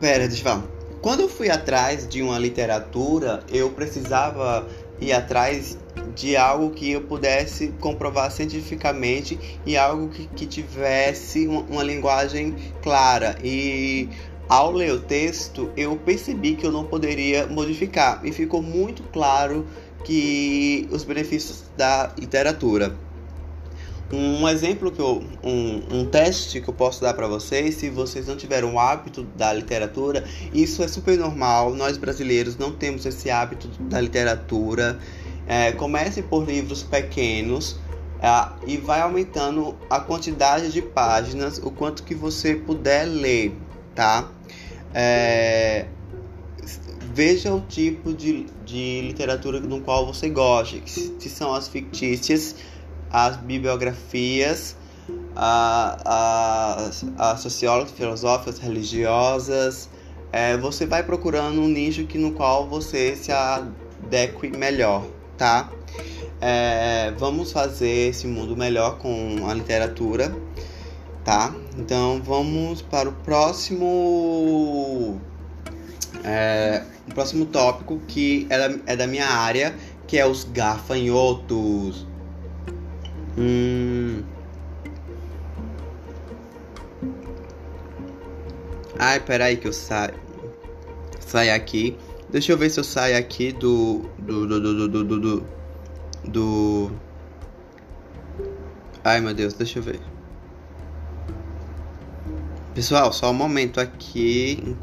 pera, 0.00 0.28
deixa 0.28 0.40
eu 0.40 0.44
falar. 0.44 0.64
Quando 1.00 1.20
eu 1.20 1.28
fui 1.28 1.48
atrás 1.48 2.06
de 2.08 2.22
uma 2.22 2.38
literatura, 2.38 3.42
eu 3.50 3.70
precisava 3.70 4.66
ir 5.00 5.12
atrás 5.12 5.78
de 6.14 6.36
algo 6.36 6.70
que 6.70 6.90
eu 6.92 7.02
pudesse 7.02 7.68
comprovar 7.80 8.30
cientificamente 8.30 9.38
e 9.64 9.76
algo 9.76 10.08
que, 10.08 10.26
que 10.26 10.46
tivesse 10.46 11.46
uma, 11.46 11.60
uma 11.62 11.82
linguagem 11.82 12.54
clara. 12.82 13.36
E 13.42 14.08
ao 14.48 14.72
ler 14.72 14.92
o 14.92 15.00
texto, 15.00 15.70
eu 15.76 15.96
percebi 15.96 16.54
que 16.54 16.66
eu 16.66 16.72
não 16.72 16.84
poderia 16.84 17.46
modificar 17.46 18.20
e 18.24 18.32
ficou 18.32 18.62
muito 18.62 19.02
claro 19.12 19.66
que 20.04 20.88
os 20.90 21.04
benefícios 21.04 21.64
da 21.76 22.12
literatura. 22.18 22.96
Um 24.10 24.48
exemplo 24.48 24.90
que 24.90 25.00
eu, 25.00 25.22
um, 25.44 25.82
um 25.98 26.06
teste 26.06 26.62
que 26.62 26.68
eu 26.68 26.72
posso 26.72 27.02
dar 27.02 27.12
para 27.12 27.28
vocês, 27.28 27.74
se 27.74 27.90
vocês 27.90 28.26
não 28.26 28.36
tiveram 28.36 28.74
o 28.74 28.80
hábito 28.80 29.22
da 29.36 29.52
literatura, 29.52 30.24
isso 30.54 30.82
é 30.82 30.88
super 30.88 31.18
normal. 31.18 31.74
Nós 31.74 31.98
brasileiros 31.98 32.56
não 32.56 32.72
temos 32.72 33.04
esse 33.04 33.30
hábito 33.30 33.68
da 33.82 34.00
literatura. 34.00 34.98
É, 35.46 35.72
comece 35.72 36.22
por 36.22 36.46
livros 36.46 36.82
pequenos 36.82 37.76
é, 38.22 38.48
e 38.66 38.78
vai 38.78 39.02
aumentando 39.02 39.76
a 39.90 40.00
quantidade 40.00 40.72
de 40.72 40.80
páginas, 40.80 41.58
o 41.58 41.70
quanto 41.70 42.02
que 42.02 42.14
você 42.14 42.54
puder 42.54 43.04
ler, 43.04 43.54
tá? 43.98 44.30
É, 44.94 45.86
veja 47.12 47.52
o 47.52 47.60
tipo 47.62 48.14
de, 48.14 48.46
de 48.64 49.00
literatura 49.00 49.58
no 49.58 49.80
qual 49.80 50.06
você 50.06 50.30
gosta, 50.30 50.76
se 50.86 51.28
são 51.28 51.52
as 51.52 51.66
fictícias, 51.66 52.54
as 53.10 53.36
bibliografias, 53.38 54.76
as, 55.34 57.04
as 57.18 57.40
sociólogas, 57.40 57.90
filosóficas, 57.90 58.60
religiosas. 58.60 59.88
É, 60.30 60.56
você 60.56 60.86
vai 60.86 61.02
procurando 61.02 61.60
um 61.60 61.66
nicho 61.66 62.04
que, 62.04 62.18
no 62.18 62.30
qual 62.32 62.68
você 62.68 63.16
se 63.16 63.32
adeque 63.32 64.56
melhor, 64.56 65.04
tá? 65.36 65.72
É, 66.40 67.12
vamos 67.18 67.50
fazer 67.50 68.10
esse 68.10 68.28
mundo 68.28 68.56
melhor 68.56 68.98
com 68.98 69.48
a 69.48 69.54
literatura 69.54 70.32
tá? 71.28 71.54
Então 71.76 72.22
vamos 72.22 72.80
para 72.80 73.06
o 73.06 73.12
próximo 73.12 75.20
é, 76.24 76.82
o 77.06 77.12
próximo 77.12 77.44
tópico 77.44 78.00
que 78.08 78.46
é 78.48 78.56
da, 78.56 78.78
é 78.86 78.96
da 78.96 79.06
minha 79.06 79.26
área, 79.26 79.76
que 80.06 80.16
é 80.16 80.26
os 80.26 80.44
gafanhotos. 80.44 82.06
Hum. 83.36 84.22
Ai, 88.98 89.20
peraí 89.20 89.58
que 89.58 89.68
eu 89.68 89.72
saio. 89.74 90.14
Saio 91.20 91.54
aqui. 91.54 91.94
Deixa 92.30 92.52
eu 92.52 92.56
ver 92.56 92.70
se 92.70 92.80
eu 92.80 92.84
saio 92.84 93.18
aqui 93.18 93.52
do. 93.52 94.08
Do. 94.18 94.46
Do. 94.46 94.60
Do. 94.60 94.88
Do. 94.88 95.04
Do. 95.04 95.20
do, 95.20 95.46
do... 96.24 96.90
Ai 99.04 99.20
meu 99.20 99.34
Deus, 99.34 99.52
deixa 99.52 99.78
eu 99.78 99.82
ver. 99.82 100.00
Pessoal, 102.74 103.12
só 103.12 103.30
um 103.30 103.34
momento 103.34 103.80
aqui. 103.80 104.76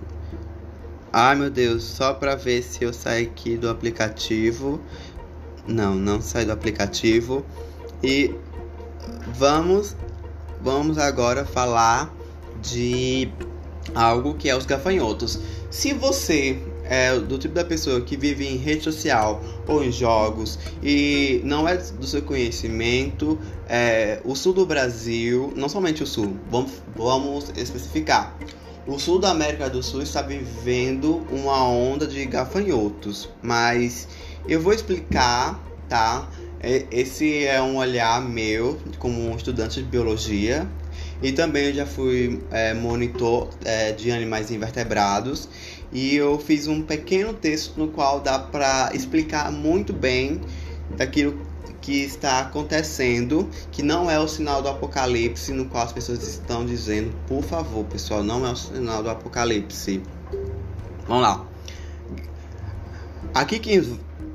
Ai 1.14 1.36
meu 1.36 1.50
Deus, 1.50 1.84
só 1.84 2.14
para 2.14 2.36
ver 2.36 2.62
se 2.62 2.84
eu 2.84 2.92
saio 2.92 3.28
aqui 3.28 3.58
do 3.58 3.70
aplicativo. 3.70 4.82
Não, 5.68 5.96
não 5.96 6.20
sai 6.20 6.46
do 6.46 6.52
aplicativo. 6.52 7.46
E 8.04 8.36
vamos 9.38 9.96
vamos 10.62 10.98
agora 10.98 11.46
falar 11.46 12.14
de 12.62 13.32
algo 13.94 14.34
que 14.34 14.50
é 14.50 14.56
os 14.56 14.66
gafanhotos. 14.66 15.40
Se 15.70 15.94
você 15.94 16.60
é 16.90 17.18
do 17.20 17.38
tipo 17.38 17.54
da 17.54 17.64
pessoa 17.64 18.02
que 18.02 18.16
vive 18.16 18.46
em 18.48 18.58
rede 18.58 18.84
social 18.84 19.42
ou 19.68 19.84
em 19.84 19.92
jogos 19.92 20.60
e 20.84 21.42
não 21.44 21.68
é 21.68 21.78
do 21.78 22.06
seu 22.06 22.22
conhecimento, 22.22 23.40
é, 23.68 24.22
o 24.24 24.36
sul 24.36 24.54
do 24.54 24.66
Brasil, 24.66 25.54
não 25.56 25.68
somente 25.68 26.04
o 26.04 26.08
sul, 26.08 26.36
vamos, 26.50 26.72
vamos 26.96 27.52
especificar. 27.56 28.36
O 28.88 29.00
sul 29.00 29.18
da 29.18 29.32
América 29.32 29.68
do 29.68 29.82
Sul 29.82 30.04
está 30.04 30.22
vivendo 30.22 31.26
uma 31.32 31.68
onda 31.68 32.06
de 32.06 32.24
gafanhotos, 32.26 33.28
mas 33.42 34.08
eu 34.48 34.62
vou 34.62 34.74
explicar, 34.74 35.60
tá? 35.90 36.30
Esse 36.62 37.46
é 37.46 37.60
um 37.60 37.78
olhar 37.78 38.22
meu 38.22 38.80
como 39.00 39.36
estudante 39.36 39.82
de 39.82 39.90
biologia 39.90 40.68
e 41.22 41.32
também 41.32 41.68
eu 41.68 41.74
já 41.74 41.86
fui 41.86 42.42
é, 42.52 42.74
monitor 42.74 43.50
é, 43.64 43.92
de 43.92 44.12
animais 44.12 44.52
invertebrados 44.52 45.50
e 45.92 46.16
eu 46.16 46.40
fiz 46.40 46.68
um 46.68 46.82
pequeno 46.82 47.34
texto 47.34 47.78
no 47.78 47.88
qual 47.90 48.20
dá 48.20 48.40
para 48.40 48.92
explicar 48.94 49.52
muito 49.52 49.94
bem 49.94 50.42
daquilo 50.98 51.40
que 51.82 52.04
está 52.04 52.40
acontecendo, 52.40 53.50
que 53.72 53.84
não 53.84 54.10
é 54.10 54.20
o 54.20 54.28
sinal 54.28 54.62
do 54.62 54.68
apocalipse, 54.68 55.54
no 55.54 55.66
qual 55.66 55.84
as 55.84 55.94
pessoas 55.94 56.28
estão 56.28 56.66
dizendo, 56.66 57.14
por 57.28 57.44
favor, 57.44 57.86
pessoal, 57.86 58.24
não 58.24 58.46
é 58.46 58.52
o 58.52 58.56
sinal 58.56 59.04
do 59.04 59.10
apocalipse. 59.10 60.02
Vamos 61.08 61.24
lá. 61.24 61.46
Aqui 63.34 63.60
quem 63.60 63.80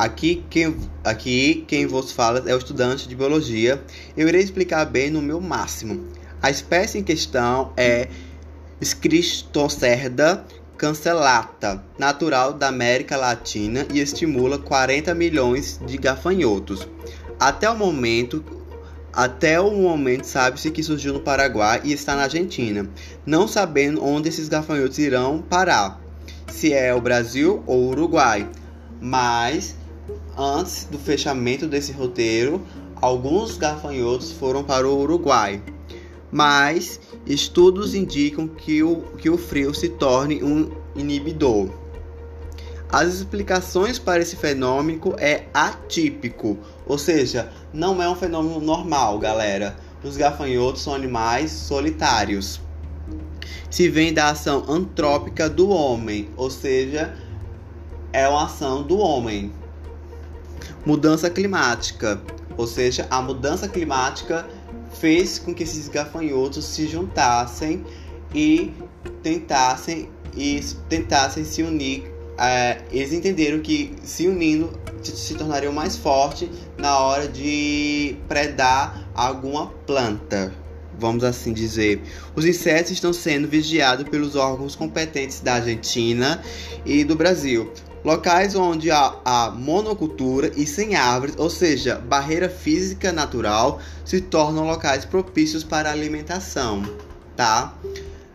Aqui 0.00 0.42
quem, 0.48 0.74
aqui 1.04 1.62
quem 1.68 1.86
vos 1.86 2.10
fala 2.10 2.42
é 2.46 2.54
o 2.54 2.58
estudante 2.58 3.06
de 3.06 3.14
biologia. 3.14 3.84
Eu 4.16 4.26
irei 4.28 4.40
explicar 4.40 4.86
bem 4.86 5.10
no 5.10 5.20
meu 5.20 5.42
máximo. 5.42 6.06
A 6.40 6.50
espécie 6.50 6.96
em 6.96 7.02
questão 7.02 7.74
é 7.76 8.08
Scristocerda 8.80 10.46
cancelata, 10.80 11.84
natural 11.98 12.54
da 12.54 12.68
América 12.68 13.14
Latina 13.14 13.86
e 13.92 14.00
estimula 14.00 14.58
40 14.58 15.14
milhões 15.14 15.78
de 15.84 15.98
gafanhotos. 15.98 16.88
Até 17.38 17.68
o 17.68 17.76
momento, 17.76 18.42
até 19.12 19.60
o 19.60 19.70
momento 19.70 20.24
sabe-se 20.24 20.70
que 20.70 20.82
surgiu 20.82 21.12
no 21.12 21.20
Paraguai 21.20 21.82
e 21.84 21.92
está 21.92 22.16
na 22.16 22.22
Argentina, 22.22 22.88
não 23.26 23.46
sabendo 23.46 24.02
onde 24.02 24.30
esses 24.30 24.48
gafanhotos 24.48 24.96
irão 24.96 25.42
parar, 25.42 26.00
se 26.50 26.72
é 26.72 26.94
o 26.94 27.00
Brasil 27.00 27.62
ou 27.66 27.80
o 27.80 27.88
Uruguai. 27.90 28.48
Mas 28.98 29.76
antes 30.34 30.84
do 30.90 30.98
fechamento 30.98 31.66
desse 31.66 31.92
roteiro, 31.92 32.64
alguns 32.96 33.58
gafanhotos 33.58 34.32
foram 34.32 34.64
para 34.64 34.88
o 34.88 34.98
Uruguai 34.98 35.62
mas 36.30 37.00
estudos 37.26 37.94
indicam 37.94 38.46
que 38.46 38.82
o, 38.82 39.02
que 39.18 39.28
o 39.28 39.36
frio 39.36 39.74
se 39.74 39.88
torne 39.88 40.42
um 40.42 40.70
inibidor. 40.94 41.68
As 42.92 43.14
explicações 43.14 43.98
para 43.98 44.20
esse 44.20 44.34
fenômeno 44.34 45.14
é 45.16 45.44
atípico, 45.54 46.58
ou 46.86 46.98
seja, 46.98 47.52
não 47.72 48.02
é 48.02 48.08
um 48.08 48.16
fenômeno 48.16 48.60
normal, 48.60 49.18
galera. 49.18 49.76
Os 50.02 50.16
gafanhotos 50.16 50.82
são 50.82 50.94
animais 50.94 51.52
solitários. 51.52 52.60
Se 53.70 53.88
vem 53.88 54.12
da 54.12 54.30
ação 54.30 54.64
antrópica 54.68 55.48
do 55.48 55.68
homem, 55.68 56.28
ou 56.36 56.50
seja, 56.50 57.14
é 58.12 58.28
uma 58.28 58.46
ação 58.46 58.82
do 58.82 58.98
homem. 58.98 59.52
Mudança 60.84 61.30
climática, 61.30 62.20
ou 62.56 62.66
seja, 62.66 63.06
a 63.08 63.22
mudança 63.22 63.68
climática 63.68 64.48
fez 64.98 65.38
com 65.38 65.54
que 65.54 65.62
esses 65.62 65.88
gafanhotos 65.88 66.64
se 66.64 66.86
juntassem 66.86 67.84
e 68.34 68.72
tentassem 69.22 70.08
e 70.36 70.60
tentassem 70.88 71.44
se 71.44 71.62
unir. 71.62 72.10
É, 72.38 72.80
eles 72.90 73.12
entenderam 73.12 73.60
que 73.60 73.94
se 74.02 74.26
unindo 74.26 74.70
se 75.02 75.34
tornariam 75.34 75.72
mais 75.72 75.96
fortes 75.96 76.48
na 76.78 76.98
hora 76.98 77.28
de 77.28 78.16
predar 78.28 79.08
alguma 79.14 79.68
planta, 79.86 80.52
vamos 80.98 81.24
assim 81.24 81.52
dizer. 81.52 82.02
Os 82.34 82.44
insetos 82.44 82.92
estão 82.92 83.12
sendo 83.12 83.48
vigiados 83.48 84.08
pelos 84.08 84.36
órgãos 84.36 84.76
competentes 84.76 85.40
da 85.40 85.54
Argentina 85.54 86.42
e 86.84 87.04
do 87.04 87.14
Brasil. 87.16 87.70
Locais 88.02 88.54
onde 88.54 88.90
há, 88.90 89.14
há 89.24 89.50
monocultura 89.50 90.50
e 90.56 90.66
sem 90.66 90.96
árvores, 90.96 91.34
ou 91.36 91.50
seja, 91.50 91.96
barreira 91.96 92.48
física 92.48 93.12
natural, 93.12 93.78
se 94.04 94.22
tornam 94.22 94.66
locais 94.66 95.04
propícios 95.04 95.62
para 95.62 95.90
alimentação, 95.90 96.82
tá? 97.36 97.74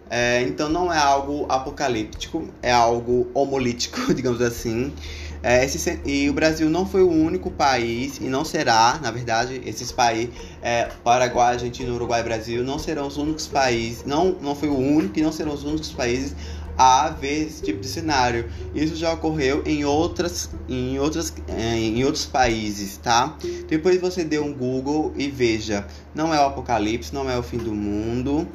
É, 0.08 0.44
então 0.44 0.70
não 0.70 0.94
é 0.94 1.00
algo 1.00 1.48
apocalíptico, 1.50 2.48
é 2.62 2.72
algo 2.72 3.28
homolítico, 3.34 4.00
digamos 4.14 4.40
assim. 4.40 4.94
É, 5.42 5.64
esse, 5.64 6.00
e 6.06 6.30
o 6.30 6.34
Brasil 6.34 6.70
não 6.70 6.88
foi 6.88 7.02
o 7.02 7.10
único 7.10 7.52
país, 7.52 8.18
e 8.20 8.24
não 8.24 8.46
será, 8.46 9.00
na 9.02 9.12
verdade, 9.12 9.62
esses 9.66 9.92
países, 9.92 10.30
é, 10.62 10.90
Paraguai, 11.04 11.54
Argentina, 11.54 11.92
Uruguai 11.92 12.22
e 12.22 12.24
Brasil, 12.24 12.64
não 12.64 12.80
serão 12.80 13.08
os 13.08 13.18
únicos 13.18 13.48
países, 13.48 14.04
não, 14.06 14.36
não 14.42 14.56
foi 14.56 14.70
o 14.70 14.78
único 14.78 15.20
e 15.20 15.22
não 15.22 15.32
serão 15.32 15.54
os 15.54 15.64
únicos 15.64 15.92
países 15.92 16.36
a 16.78 17.10
ver 17.10 17.48
esse 17.48 17.64
tipo 17.64 17.80
de 17.80 17.88
cenário. 17.88 18.50
Isso 18.74 18.96
já 18.96 19.14
ocorreu 19.14 19.64
em 19.66 19.86
outras, 19.86 20.50
em 20.68 21.00
outras, 21.00 21.34
é, 21.48 21.76
em 21.76 22.04
outros 22.04 22.26
países, 22.26 22.98
tá? 22.98 23.38
Depois 23.68 24.00
você 24.00 24.24
dê 24.24 24.40
um 24.40 24.54
Google 24.54 25.14
e 25.16 25.30
veja. 25.30 25.88
Não 26.14 26.34
é 26.34 26.40
o 26.40 26.48
apocalipse, 26.48 27.14
não 27.14 27.30
é 27.30 27.38
o 27.38 27.44
fim 27.44 27.58
do 27.58 27.74
mundo. 27.74 28.48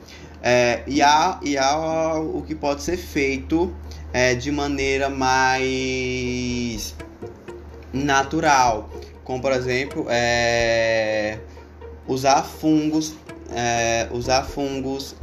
É, 0.42 0.82
e, 0.86 1.02
há, 1.02 1.38
e 1.42 1.58
há 1.58 2.18
o 2.18 2.42
que 2.46 2.54
pode 2.54 2.82
ser 2.82 2.96
feito 2.96 3.74
é, 4.12 4.34
de 4.34 4.50
maneira 4.50 5.08
mais 5.10 6.94
natural, 7.92 8.88
como 9.24 9.42
por 9.42 9.52
exemplo 9.52 10.06
é, 10.08 11.38
usar 12.06 12.42
fungos, 12.42 13.14
usar 14.12 14.44
fungos, 14.44 15.16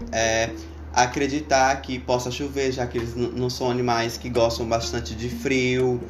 acreditar 0.98 1.80
que 1.84 2.00
possa 2.00 2.32
chover, 2.32 2.72
já 2.72 2.88
que 2.88 2.98
eles 2.98 3.16
não 3.16 3.52
são 3.52 3.70
animais 3.70 4.18
que 4.18 4.30
gostam 4.30 4.68
bastante 4.68 5.14
de 5.14 5.30
frio, 5.30 6.02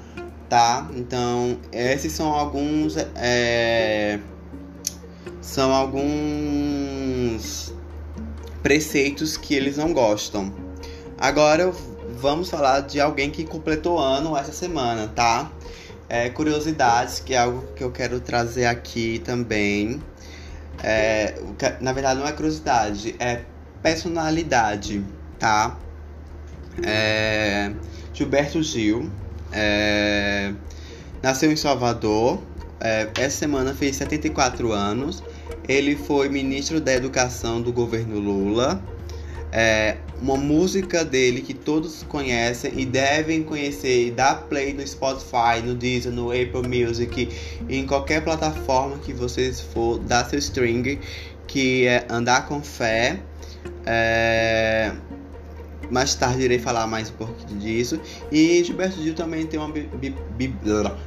tá? 0.47 0.89
Então 0.95 1.57
esses 1.73 2.13
são 2.13 2.31
alguns 2.31 2.95
é, 3.15 4.17
são 5.41 5.73
alguns 5.73 6.13
preceitos 8.63 9.35
que 9.35 9.53
eles 9.53 9.75
não 9.75 9.91
gostam. 9.91 10.53
Agora 11.17 11.69
vamos 12.15 12.49
falar 12.49 12.79
de 12.81 13.01
alguém 13.01 13.29
que 13.29 13.43
completou 13.43 13.99
ano 13.99 14.37
essa 14.37 14.53
semana, 14.53 15.09
tá? 15.09 15.51
É, 16.07 16.29
curiosidades, 16.29 17.19
que 17.19 17.33
é 17.33 17.39
algo 17.39 17.67
que 17.75 17.83
eu 17.83 17.91
quero 17.91 18.21
trazer 18.21 18.67
aqui 18.67 19.19
também. 19.19 20.01
É, 20.81 21.35
na 21.81 21.91
verdade, 21.91 22.21
não 22.21 22.27
é 22.27 22.31
curiosidade, 22.31 23.13
é 23.19 23.41
personalidade, 23.81 25.03
tá? 25.39 25.77
É, 26.83 27.71
Gilberto 28.13 28.61
Gil 28.61 29.09
é, 29.51 30.53
nasceu 31.21 31.51
em 31.51 31.55
Salvador. 31.55 32.41
É, 32.79 33.09
essa 33.17 33.37
semana 33.37 33.73
fez 33.73 33.95
74 33.95 34.71
anos. 34.71 35.23
Ele 35.67 35.95
foi 35.95 36.29
ministro 36.29 36.79
da 36.79 36.93
Educação 36.93 37.61
do 37.61 37.71
governo 37.73 38.19
Lula. 38.19 38.81
É, 39.51 39.97
uma 40.21 40.35
música 40.35 41.05
dele 41.05 41.41
que 41.41 41.53
todos 41.53 42.03
conhecem 42.03 42.71
e 42.75 42.85
devem 42.85 43.43
conhecer 43.43 44.07
e 44.07 44.11
dar 44.11 44.43
play 44.43 44.73
no 44.73 44.85
Spotify, 44.85 45.61
no 45.63 45.73
Deezer, 45.73 46.11
no 46.11 46.31
Apple 46.31 46.67
Music, 46.67 47.29
em 47.69 47.85
qualquer 47.85 48.23
plataforma 48.23 48.97
que 48.97 49.13
vocês 49.13 49.61
for 49.61 49.99
dar 49.99 50.25
seu 50.25 50.39
string, 50.39 50.99
que 51.47 51.85
é 51.85 52.05
Andar 52.09 52.47
com 52.47 52.61
Fé. 52.61 53.19
É... 53.87 54.91
Mais 55.89 56.13
tarde 56.15 56.43
irei 56.43 56.59
falar 56.59 56.85
mais 56.85 57.09
um 57.09 57.13
pouquinho 57.13 57.59
disso. 57.59 57.99
E 58.29 58.61
Gilberto 58.63 59.01
Gil 59.01 59.15
também 59.15 59.47
tem 59.47 59.57
uma 59.57 59.71
bi... 59.71 59.89
Bi... 59.97 60.09
Bi... 60.37 60.53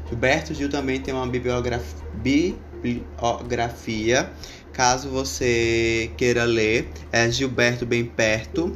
Gilberto 0.08 0.54
Gil 0.54 0.70
também 0.70 1.00
tem 1.00 1.12
uma 1.12 1.26
bibliografia, 1.26 2.56
bibliografia 2.82 4.30
caso 4.72 5.10
você 5.10 6.10
queira 6.16 6.44
ler. 6.44 6.88
É 7.12 7.30
Gilberto 7.30 7.84
Bem 7.84 8.04
Perto. 8.04 8.74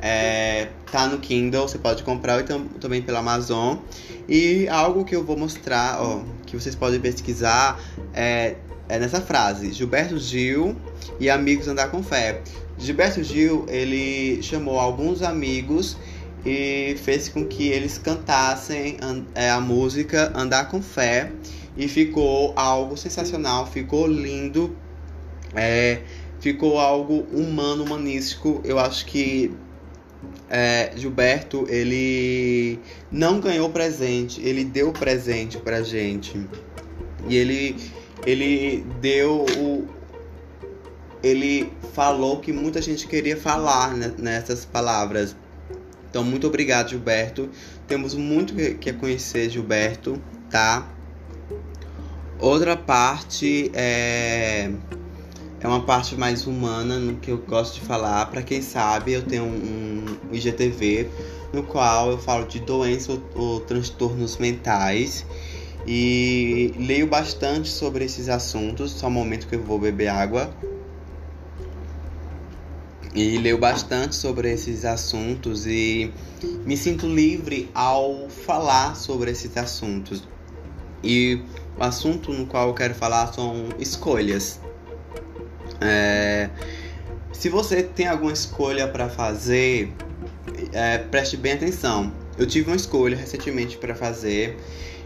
É, 0.00 0.68
tá 0.90 1.06
no 1.06 1.18
Kindle, 1.18 1.68
você 1.68 1.78
pode 1.78 2.02
comprar 2.02 2.40
então, 2.40 2.66
também 2.80 3.02
pela 3.02 3.18
Amazon. 3.18 3.76
E 4.28 4.66
algo 4.68 5.04
que 5.04 5.14
eu 5.14 5.22
vou 5.22 5.36
mostrar, 5.36 6.00
ó, 6.00 6.22
que 6.46 6.56
vocês 6.56 6.74
podem 6.74 6.98
pesquisar, 7.00 7.78
é, 8.14 8.56
é 8.88 8.98
nessa 8.98 9.20
frase: 9.20 9.72
Gilberto 9.72 10.18
Gil 10.18 10.74
e 11.18 11.30
amigos 11.30 11.68
andar 11.68 11.90
com 11.90 12.02
fé. 12.02 12.40
Gilberto 12.78 13.22
Gil, 13.22 13.66
ele 13.68 14.42
chamou 14.42 14.78
alguns 14.78 15.22
amigos 15.22 15.96
e 16.44 16.96
fez 17.02 17.28
com 17.28 17.46
que 17.46 17.68
eles 17.68 17.98
cantassem 17.98 18.96
é, 19.34 19.50
a 19.50 19.60
música 19.60 20.32
Andar 20.34 20.68
com 20.68 20.82
Fé 20.82 21.30
e 21.76 21.86
ficou 21.86 22.52
algo 22.56 22.96
sensacional, 22.96 23.66
ficou 23.66 24.06
lindo, 24.06 24.76
é, 25.54 26.00
ficou 26.40 26.78
algo 26.78 27.24
humano, 27.32 27.84
humanístico. 27.84 28.60
Eu 28.64 28.78
acho 28.78 29.06
que 29.06 29.54
é, 30.50 30.92
Gilberto, 30.96 31.66
ele 31.68 32.78
não 33.10 33.40
ganhou 33.40 33.70
presente, 33.70 34.40
ele 34.42 34.64
deu 34.64 34.92
presente 34.92 35.58
pra 35.58 35.82
gente. 35.82 36.46
E 37.28 37.36
ele, 37.36 37.76
ele 38.26 38.84
deu 39.00 39.46
o. 39.56 40.01
Ele 41.22 41.72
falou 41.94 42.40
que 42.40 42.52
muita 42.52 42.82
gente 42.82 43.06
queria 43.06 43.36
falar 43.36 43.94
nessas 43.94 44.64
palavras. 44.64 45.36
Então, 46.10 46.24
muito 46.24 46.46
obrigado, 46.46 46.90
Gilberto. 46.90 47.48
Temos 47.86 48.14
muito 48.14 48.54
que 48.54 48.92
conhecer 48.92 49.48
Gilberto, 49.48 50.20
tá? 50.50 50.86
Outra 52.38 52.76
parte 52.76 53.70
é 53.72 54.70
é 55.62 55.68
uma 55.68 55.80
parte 55.80 56.16
mais 56.16 56.44
humana 56.44 56.98
no 56.98 57.14
que 57.18 57.30
eu 57.30 57.38
gosto 57.38 57.74
de 57.74 57.82
falar. 57.82 58.26
Para 58.26 58.42
quem 58.42 58.60
sabe, 58.60 59.12
eu 59.12 59.22
tenho 59.22 59.44
um, 59.44 60.04
IGTV 60.32 61.08
no 61.52 61.62
qual 61.62 62.10
eu 62.10 62.18
falo 62.18 62.46
de 62.46 62.58
doenças 62.58 63.10
ou, 63.10 63.22
ou 63.36 63.60
transtornos 63.60 64.38
mentais 64.38 65.24
e 65.86 66.74
leio 66.76 67.06
bastante 67.06 67.68
sobre 67.68 68.04
esses 68.04 68.28
assuntos. 68.28 68.90
Só 68.90 69.06
um 69.06 69.10
momento 69.10 69.46
que 69.46 69.54
eu 69.54 69.62
vou 69.62 69.78
beber 69.78 70.08
água. 70.08 70.52
E 73.14 73.36
leio 73.36 73.58
bastante 73.58 74.14
sobre 74.14 74.50
esses 74.50 74.84
assuntos 74.86 75.66
e 75.66 76.10
me 76.64 76.76
sinto 76.76 77.06
livre 77.06 77.70
ao 77.74 78.28
falar 78.30 78.96
sobre 78.96 79.30
esses 79.30 79.54
assuntos. 79.56 80.22
E 81.04 81.40
o 81.78 81.84
assunto 81.84 82.32
no 82.32 82.46
qual 82.46 82.68
eu 82.68 82.74
quero 82.74 82.94
falar 82.94 83.32
são 83.32 83.68
escolhas. 83.78 84.60
É, 85.80 86.48
se 87.32 87.48
você 87.48 87.82
tem 87.82 88.06
alguma 88.06 88.32
escolha 88.32 88.88
para 88.88 89.08
fazer, 89.08 89.92
é, 90.72 90.98
preste 90.98 91.36
bem 91.36 91.52
atenção. 91.52 92.12
Eu 92.38 92.46
tive 92.46 92.70
uma 92.70 92.76
escolha 92.76 93.16
recentemente 93.16 93.76
para 93.76 93.94
fazer 93.94 94.56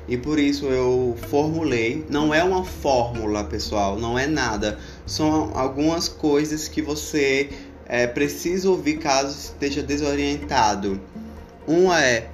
e 0.09 0.17
por 0.17 0.39
isso 0.39 0.67
eu 0.67 1.17
formulei. 1.29 2.05
Não 2.09 2.33
é 2.33 2.43
uma 2.45 2.65
fórmula, 2.65 3.43
pessoal, 3.45 3.99
não 3.99 4.19
é 4.19 4.27
nada. 4.27 4.79
São 5.05 5.51
algumas 5.55 6.09
coisas 6.09 6.69
que 6.69 6.81
você 6.81 7.49
é, 7.89 8.07
precisa 8.07 8.71
ouvir 8.71 8.99
caso 8.99 9.37
esteja 9.37 9.83
desorientado. 9.83 11.01
Uma 11.67 12.03
é: 12.03 12.29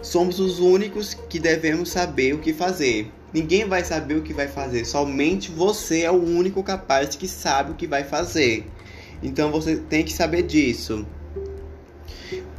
somos 0.00 0.38
os 0.38 0.58
únicos 0.58 1.14
que 1.14 1.38
devemos 1.38 1.90
saber 1.90 2.34
o 2.34 2.38
que 2.38 2.52
fazer. 2.52 3.10
Ninguém 3.32 3.66
vai 3.66 3.82
saber 3.82 4.16
o 4.16 4.22
que 4.22 4.34
vai 4.34 4.46
fazer, 4.46 4.84
somente 4.84 5.50
você 5.50 6.02
é 6.02 6.10
o 6.10 6.22
único 6.22 6.62
capaz 6.62 7.16
que 7.16 7.26
sabe 7.26 7.72
o 7.72 7.74
que 7.74 7.86
vai 7.86 8.04
fazer. 8.04 8.66
Então 9.22 9.50
você 9.50 9.76
tem 9.76 10.04
que 10.04 10.12
saber 10.12 10.42
disso. 10.42 11.06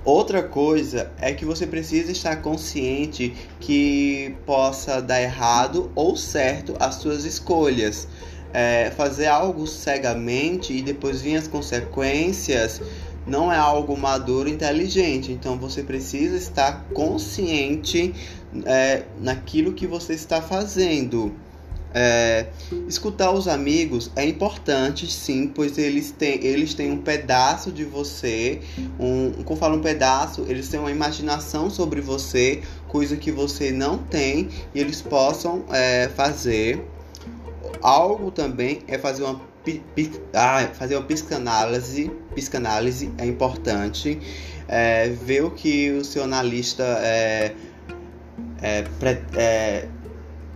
Outra 0.06 0.43
coisa 0.43 1.12
é 1.17 1.32
que 1.32 1.45
você 1.45 1.65
precisa 1.65 2.12
estar 2.12 2.38
consciente 2.38 3.34
que 3.60 4.36
possa 4.45 5.01
dar 5.01 5.21
errado 5.21 5.91
ou 5.95 6.17
certo 6.17 6.75
as 6.79 6.95
suas 6.95 7.23
escolhas. 7.23 8.08
É, 8.54 8.92
fazer 8.92 9.26
algo 9.26 9.66
cegamente 9.66 10.74
e 10.74 10.82
depois 10.82 11.22
vir 11.22 11.38
as 11.38 11.48
consequências 11.48 12.80
não 13.26 13.52
é 13.52 13.58
algo 13.58 13.98
maduro 13.98 14.48
e 14.50 14.52
inteligente. 14.52 15.32
Então 15.32 15.58
você 15.58 15.84
precisa 15.84 16.36
estar 16.36 16.86
consciente 16.94 18.13
é, 18.66 19.04
naquilo 19.20 19.74
que 19.74 19.88
você 19.88 20.13
está 20.13 20.42
fazendo. 20.42 21.34
É, 21.96 22.48
escutar 22.88 23.32
os 23.32 23.48
amigos 23.48 24.10
é 24.16 24.26
importante, 24.26 25.06
sim, 25.12 25.48
pois 25.48 25.78
eles 25.78 26.10
têm, 26.10 26.44
eles 26.44 26.74
têm 26.74 26.92
um 26.92 26.98
pedaço 26.98 27.72
de 27.72 27.86
você. 27.86 28.62
Um, 29.00 29.32
eu 29.48 29.56
falo 29.56 29.78
um 29.78 29.82
pedaço, 29.82 30.44
eles 30.50 30.68
têm 30.70 30.80
uma 30.80 30.89
imaginação 30.89 31.70
sobre 31.70 32.02
você, 32.02 32.62
coisa 32.88 33.16
que 33.16 33.32
você 33.32 33.72
não 33.72 34.00
tem, 34.00 34.50
e 34.74 34.80
eles 34.80 35.02
possam 35.02 35.66
é, 35.70 36.10
fazer. 36.16 36.84
Algo 37.84 38.32
também 38.32 38.80
é 38.88 38.98
fazer 38.98 39.24
uma, 39.24 39.41
ah, 40.34 40.69
fazer 40.74 40.96
uma 40.96 41.04
psicanálise. 41.04 42.10
Psicanálise 42.34 43.12
é 43.17 43.26
importante. 43.26 44.17
É, 44.69 45.10
ver 45.10 45.43
o 45.43 45.52
que 45.52 45.91
o 45.91 46.06
seu 46.06 46.24
analista 46.24 46.84
é, 47.02 47.54
é, 48.62 48.86
é 49.36 49.88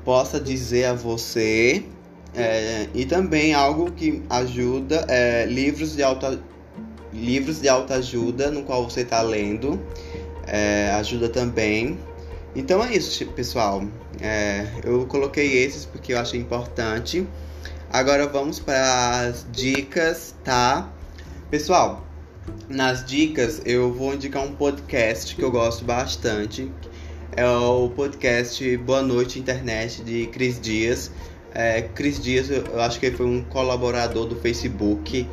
possa 0.06 0.40
dizer 0.40 0.86
a 0.86 0.94
você 0.94 1.84
é, 2.34 2.88
e 2.94 3.06
também 3.06 3.54
algo 3.54 3.92
que 3.92 4.24
ajuda 4.30 5.06
é, 5.10 5.46
livros 5.46 5.98
de 5.98 6.04
alta 6.04 6.40
livros 7.12 7.60
de 7.60 7.68
alta 7.68 7.96
ajuda 7.96 8.50
no 8.50 8.64
qual 8.64 8.90
você 8.90 9.02
está 9.02 9.22
lendo 9.22 9.78
ajuda 10.98 11.28
também 11.28 11.98
então 12.58 12.84
é 12.84 12.96
isso 12.96 13.26
pessoal. 13.28 13.84
É, 14.20 14.68
eu 14.84 15.06
coloquei 15.06 15.64
esses 15.64 15.86
porque 15.86 16.14
eu 16.14 16.20
achei 16.20 16.40
importante. 16.40 17.26
Agora 17.90 18.28
vamos 18.28 18.60
para 18.60 19.28
as 19.28 19.46
dicas 19.52 20.36
tá? 20.44 20.92
Pessoal 21.50 22.08
nas 22.70 23.06
dicas 23.06 23.62
eu 23.66 23.94
vou 23.94 24.14
indicar 24.14 24.44
um 24.44 24.54
podcast 24.54 25.36
que 25.36 25.44
eu 25.44 25.52
gosto 25.52 25.86
bastante. 25.86 26.72
É 27.36 27.48
o 27.48 27.90
podcast 27.90 28.78
Boa 28.78 29.02
Noite 29.02 29.40
Internet 29.40 30.02
de 30.04 30.28
Cris 30.28 30.60
Dias. 30.60 31.12
É, 31.54 31.82
Cris 31.82 32.20
Dias, 32.20 32.50
eu 32.50 32.82
acho 32.82 33.00
que 33.00 33.08
ele 33.08 33.18
foi 33.18 33.26
um 33.26 33.44
colaborador 33.44 34.26
do 34.26 34.36
Facebook. 34.36 35.28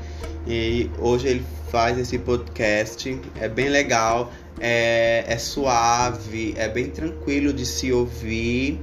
E 0.46 0.90
hoje 0.98 1.28
ele 1.28 1.44
faz 1.70 1.98
esse 1.98 2.18
podcast. 2.18 3.18
É 3.40 3.48
bem 3.48 3.68
legal, 3.68 4.30
é, 4.66 5.27
é 5.29 5.37
suave, 5.37 6.55
é 6.57 6.66
bem 6.70 6.88
tranquilo 6.88 7.53
de 7.53 7.66
se 7.66 7.92
ouvir. 7.92 8.81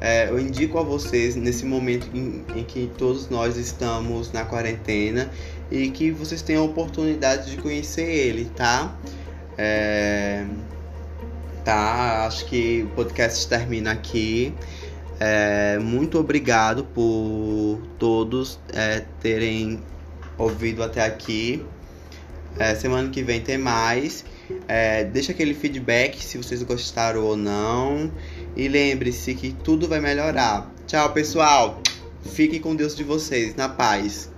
É, 0.00 0.28
eu 0.28 0.40
indico 0.40 0.76
a 0.76 0.82
vocês 0.82 1.36
nesse 1.36 1.64
momento 1.64 2.08
em, 2.12 2.44
em, 2.56 2.64
que 2.64 2.90
todos 2.98 3.30
nós 3.30 3.56
estamos 3.56 4.32
na 4.32 4.44
quarentena 4.44 5.30
e 5.70 5.88
que 5.90 6.10
vocês 6.10 6.42
tenham 6.42 6.64
a 6.64 6.66
oportunidade 6.66 7.48
de 7.48 7.58
conhecer 7.58 8.10
ele, 8.10 8.46
tá? 8.56 8.98
É, 9.56 10.44
tá? 11.64 12.26
Acho 12.26 12.46
que 12.46 12.82
o 12.82 12.94
podcast 12.96 13.46
termina 13.46 13.92
aqui. 13.92 14.52
É, 15.20 15.78
muito 15.78 16.18
obrigado 16.18 16.82
por 16.82 17.78
todos 18.00 18.58
é, 18.72 19.04
terem 19.20 19.80
ouvido 20.36 20.82
até 20.82 21.04
aqui. 21.04 21.64
É, 22.58 22.74
semana 22.74 23.10
que 23.10 23.22
vem 23.22 23.40
tem 23.40 23.58
mais. 23.58 24.24
É, 24.68 25.04
deixa 25.04 25.32
aquele 25.32 25.54
feedback 25.54 26.22
se 26.22 26.38
vocês 26.38 26.62
gostaram 26.62 27.24
ou 27.24 27.36
não. 27.36 28.10
E 28.56 28.68
lembre-se 28.68 29.34
que 29.34 29.52
tudo 29.52 29.88
vai 29.88 30.00
melhorar. 30.00 30.72
Tchau, 30.86 31.12
pessoal. 31.12 31.80
Fiquem 32.22 32.60
com 32.60 32.74
Deus 32.74 32.96
de 32.96 33.04
vocês. 33.04 33.54
Na 33.54 33.68
paz. 33.68 34.30